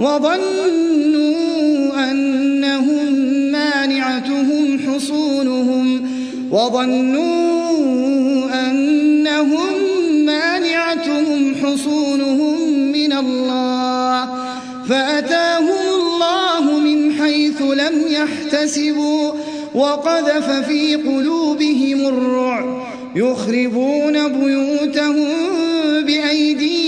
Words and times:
وظنوا 0.00 1.38
أنهم 2.10 3.12
مانعتهم 3.52 4.78
حصونهم 4.86 6.10
وظنوا 6.50 7.80
أنهم 8.70 9.72
مانعتهم 10.24 11.54
حصونهم 11.62 12.68
من 12.92 13.12
الله 13.12 14.28
فأتاهم 14.88 15.68
الله 15.94 16.78
من 16.78 17.12
حيث 17.12 17.62
لم 17.62 18.02
يحتسبوا 18.08 19.32
وقذف 19.74 20.50
في 20.50 20.94
قلوبهم 20.94 22.06
الرعب 22.06 22.82
يخربون 23.16 24.28
بيوتهم 24.28 25.28
بأيديهم 26.06 26.87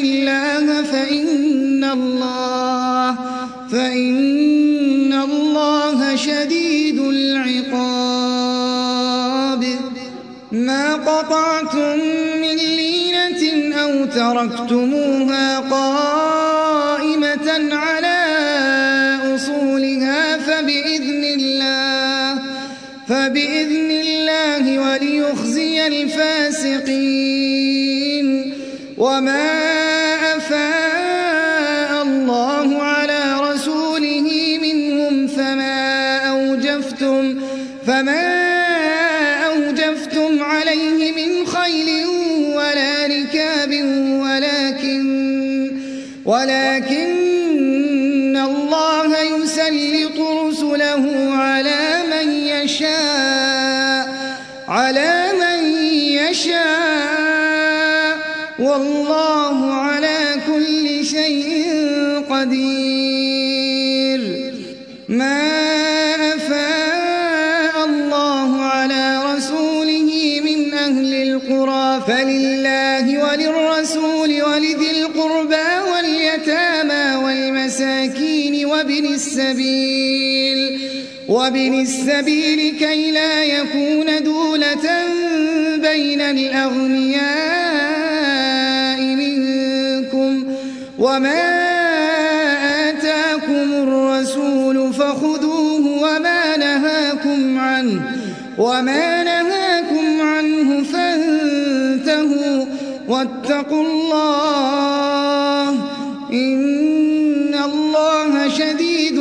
الله 0.00 0.82
فإن 0.82 1.84
الله 1.84 3.16
فإن 3.72 5.12
الله 5.12 6.16
شديد 6.16 6.98
العقاب 7.00 8.50
ما 10.52 10.94
قطعتم 10.94 11.98
من 12.40 12.56
لينة 12.56 13.74
أو 13.82 14.04
تركتموها 14.04 15.60
قائمة 15.60 16.48
على 17.72 18.20
أصولها 19.34 20.38
فبإذن 20.38 21.24
الله 21.24 22.38
فبإذن 23.08 23.90
الله 23.90 24.78
وليخزي 24.78 25.86
الفاسقين 25.86 27.30
وما 28.98 29.59
فما 37.86 38.50
أوجفتم 39.46 40.42
عليه 40.42 41.12
من 41.12 41.46
خيل 41.46 42.06
ولا 42.56 43.06
ركاب 43.06 43.72
ولكن 44.22 45.20
ولكن 46.24 47.20
الله 48.36 49.22
يسلط 49.22 50.18
رسله 50.20 51.34
على 51.34 52.02
من 52.10 52.32
يشاء 52.32 54.06
على 54.68 55.32
من 55.40 55.64
يشاء. 56.30 57.10
والله 58.58 59.74
على 59.74 60.36
كل 60.46 61.04
شيء 61.04 61.66
قدير. 62.30 64.20
ما 65.08 65.59
السبيل. 79.50 80.80
وابن 81.28 81.80
السبيل 81.80 82.78
كي 82.78 83.10
لا 83.10 83.44
يكون 83.44 84.22
دولة 84.22 85.04
بين 85.76 86.20
الأغنياء 86.20 87.20
منكم. 89.00 90.44
وما 90.98 91.40
آتاكم 92.88 93.72
الرسول 93.72 94.92
فخذوه 94.92 96.02
وما 96.02 96.56
نهاكم 96.56 97.58
عنه. 97.58 98.02
وما 98.58 99.24
نهاكم 99.24 100.20
عنه 100.20 100.82
فانتهوا. 100.82 102.66
واتقوا 103.08 103.82
الله 103.82 105.70
إن 106.32 107.54
الله 107.64 108.48
شديد 108.48 109.18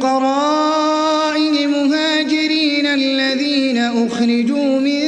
للفقراء 0.00 1.36
المهاجرين 1.36 2.86
الذين 2.86 3.78
أخرجوا 3.78 4.78
من 4.80 5.00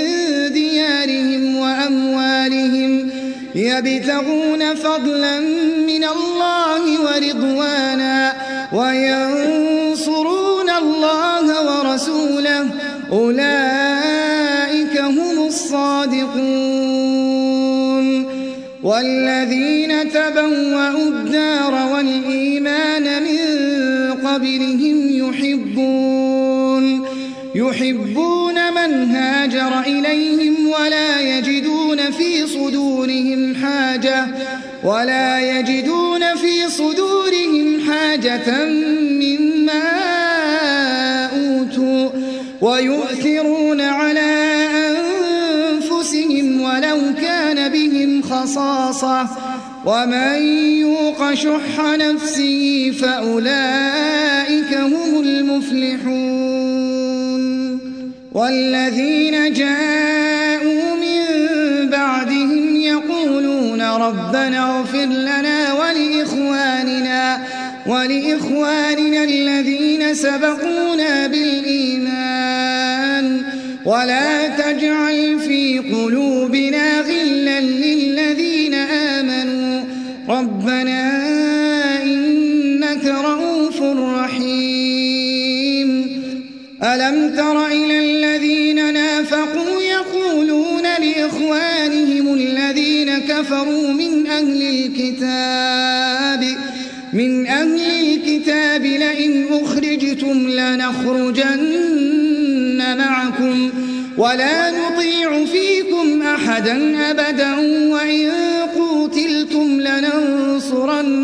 ديارهم 0.52 1.56
وأموالهم 1.56 3.10
يبتغون 3.54 4.74
فضلا 4.74 5.40
من 5.86 6.04
الله 6.04 7.00
ورضوانا 7.00 8.32
وينصرون 8.72 10.70
الله 10.70 11.46
ورسوله. 11.66 12.68
أولئك 13.12 14.98
هم 15.00 15.46
الصادقون. 15.46 16.82
والذين 18.82 20.12
تبوأوا 20.12 21.08
الدار 21.08 21.81
قبلهم 24.42 25.28
يحبون 25.28 27.06
يحبون 27.54 28.54
من 28.54 29.10
هاجر 29.10 29.80
إليهم 29.80 30.68
ولا 30.68 31.20
يجدون 31.20 32.10
في 32.10 32.46
صدورهم 32.46 33.54
حاجة 33.54 34.26
ولا 34.84 35.58
يجدون 35.58 36.34
في 36.34 36.68
صدورهم 36.68 37.90
حاجة 37.90 38.64
مما 39.22 39.82
أوتوا 41.26 42.10
ويؤثرون 42.60 43.80
على 43.80 44.66
أنفسهم 45.70 46.60
ولو 46.60 46.98
كان 47.20 47.68
بهم 47.68 48.22
خصاصة. 48.22 49.51
ومن 49.86 50.42
يوق 50.80 51.34
شح 51.34 51.80
نفسه 51.80 52.92
فأولئك 53.00 54.74
هم 54.74 55.20
المفلحون 55.20 56.52
والذين 58.32 59.52
جاءوا 59.52 60.94
من 60.94 61.22
بعدهم 61.90 62.76
يقولون 62.76 63.82
ربنا 63.82 64.78
اغفر 64.78 65.04
لنا 65.04 65.72
ولإخواننا 65.72 67.46
ولإخواننا 67.86 69.24
الذين 69.24 70.14
سبقونا 70.14 71.26
بالإيمان 71.26 72.82
ولا 73.84 74.48
تجعل 74.48 75.40
في 75.40 75.78
قلوبنا 75.78 76.31
أهل 94.42 94.62
الكتاب 94.62 96.42
من 97.12 97.46
أهل 97.46 97.80
الكتاب 97.80 98.82
لئن 98.82 99.44
أخرجتم 99.50 100.48
لنخرجن 100.48 101.62
معكم 102.98 103.70
ولا 104.18 104.70
نطيع 104.70 105.44
فيكم 105.44 106.22
أحدا 106.22 107.10
أبدا 107.10 107.58
وإن 107.88 108.30
قوتلتم 108.76 109.80
لننصرنكم 109.80 111.20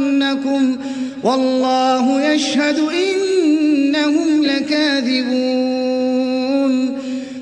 والله 1.25 2.23
يشهد 2.33 2.79
إنهم 2.79 4.45
لكاذبون. 4.45 5.79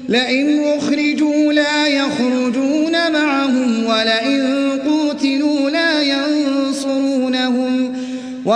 لئن 0.09 0.59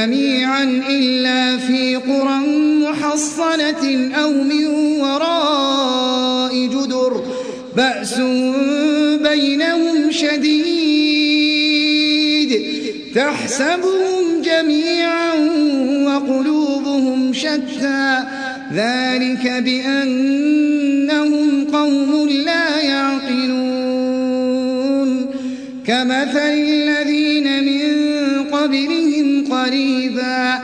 جميعا 0.00 0.64
إلا 0.88 1.56
في 1.56 1.96
قرى 1.96 2.40
محصنة 2.80 4.10
أو 4.14 4.32
من 4.32 4.66
وراء 5.00 6.66
جدر 6.66 7.24
بأس 7.76 8.20
بينهم 9.22 10.10
شديد 10.10 10.70
تحسبهم 13.14 14.42
جميعا 14.44 15.34
وقلوبهم 16.04 17.32
شتى 17.32 18.18
ذلك 18.74 19.62
بأنهم 19.64 20.84
قوم 21.72 22.28
لا 22.28 22.80
يعقلون 22.80 24.10
كمثل 25.86 26.38
الذين 26.38 27.64
من 27.64 27.90
قبلهم 28.44 29.19
قريبا. 29.70 30.58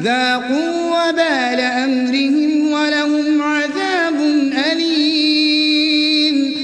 ذاقوا 0.00 1.08
وبال 1.08 1.60
أمرهم 1.60 2.72
ولهم 2.72 3.42
عذاب 3.42 4.14
أليم. 4.72 6.54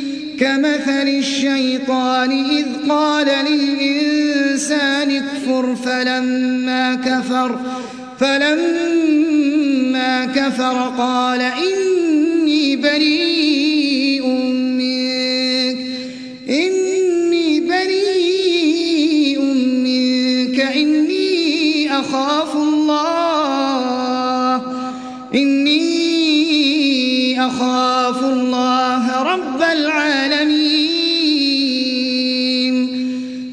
كمثل 0.41 1.09
الشيطان 1.09 2.31
إذ 2.31 2.67
قال 2.89 3.27
للإنسان 3.27 5.11
اكفر 5.11 5.77
فلما 5.77 6.95
كفر 6.95 7.61
فلما 8.21 10.27
كفر 10.27 10.93
قال 10.99 11.41
إني 11.41 11.78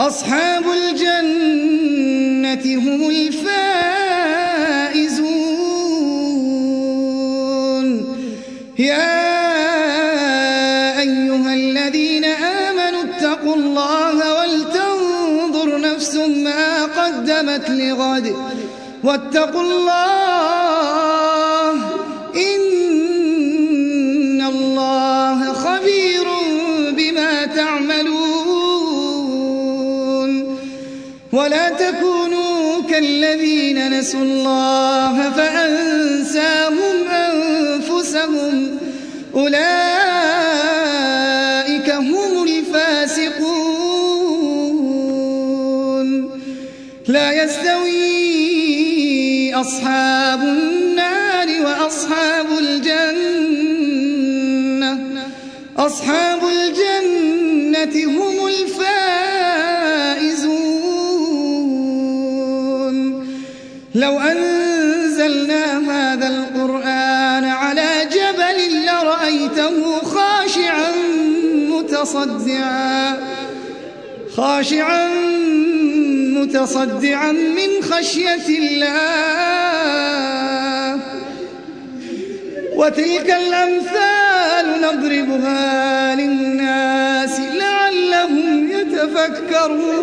أصحاب 0.00 0.64
الجنة 0.80 2.64
هم 2.84 3.00
الفائزون. 3.10 3.50
يا 8.78 9.20
أيها 11.00 11.54
الذين 11.54 12.24
آمنوا 12.24 13.02
اتقوا 13.02 13.56
الله 13.56 14.16
ولتنظر 14.40 15.68
نفس 15.80 16.14
ما 16.16 16.84
قدمت 16.84 17.70
لغد. 17.70 18.26
واتقوا 19.04 19.62
الله 19.62 20.09
كالذين 33.00 33.98
نسوا 33.98 34.20
الله 34.20 35.30
فأنساهم 35.30 36.96
أنفسهم. 37.08 38.78
أولئك 39.34 39.60
هم 41.90 42.42
الفاسقون. 42.42 43.70
لا 47.06 47.44
يستوي 47.44 47.94
أصحاب 49.54 50.42
النار 50.42 51.48
وأصحاب 51.64 52.46
الجنة. 52.58 53.80
أصحاب 55.76 56.40
الجنة 56.44 58.04
هم 58.06 58.46
الفائزون 58.46 58.89
متصدعا 72.14 73.16
خاشعا 74.36 75.08
متصدعا 76.36 77.32
من 77.32 77.82
خشية 77.82 78.48
الله. 78.48 79.80
وتلك 82.76 83.30
الأمثال 83.30 84.66
نضربها 84.82 86.14
للناس 86.14 87.40
لعلهم 87.40 88.70
يتفكرون. 88.70 89.99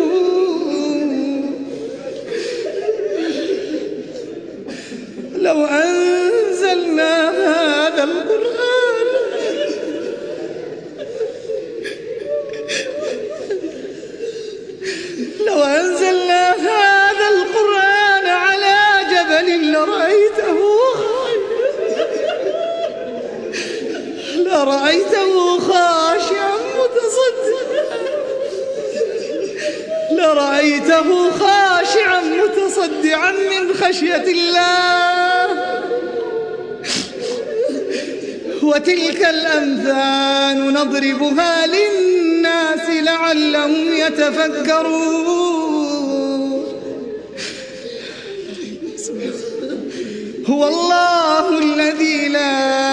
لرأيته 24.58 25.58
خاشعا 25.58 26.56
متصدعا. 26.78 27.98
لرأيته 30.10 31.30
خاشعا 31.30 32.20
متصدعا 32.20 33.32
من 33.32 33.74
خشية 33.74 34.26
الله. 34.36 35.48
وتلك 38.62 39.20
الأمثال 39.24 40.72
نضربها 40.72 41.66
للناس 41.66 42.90
لعلهم 42.90 43.92
يتفكرون. 43.92 45.28
هو 50.48 50.68
الله 50.68 51.58
الذي 51.58 52.28
لا 52.28 52.87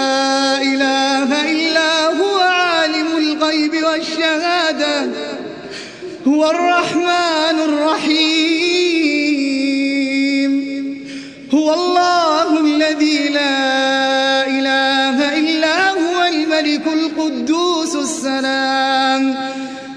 هو 6.36 6.50
الرحمن 6.50 7.58
الرحيم. 7.68 8.52
هو 11.54 11.74
الله 11.74 12.60
الذي 12.60 13.28
لا 13.28 14.46
إله 14.46 15.38
إلا 15.38 15.90
هو 15.90 16.24
الملك 16.24 16.86
القدوس 16.86 17.96
السلام. 17.96 19.36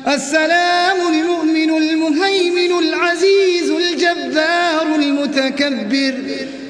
السلام 0.08 0.98
المؤمن 1.13 1.69
المهيمن 1.77 2.72
العزيز 2.79 3.69
الجبار 3.72 4.96
المتكبر. 4.96 6.13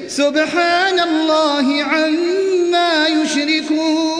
سبحان 0.08 1.00
الله 1.00 1.82
عما 1.82 3.06
يشركون. 3.06 4.19